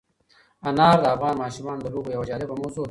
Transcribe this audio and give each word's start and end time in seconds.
انار 0.67 0.97
د 1.03 1.05
افغان 1.15 1.35
ماشومانو 1.43 1.83
د 1.83 1.87
لوبو 1.93 2.13
یوه 2.15 2.27
جالبه 2.29 2.53
موضوع 2.59 2.75
ده. 2.77 2.79